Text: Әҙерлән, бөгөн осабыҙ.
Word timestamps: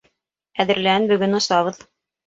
Әҙерлән, 0.65 1.07
бөгөн 1.15 1.43
осабыҙ. 1.43 1.83